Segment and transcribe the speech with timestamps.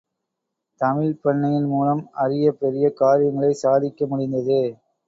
[0.81, 4.61] தமிழ்ப்பண்ணையின் மூலம் அரிய பெரிய காரியங்களைச் சாதிக்க முடிந்தது.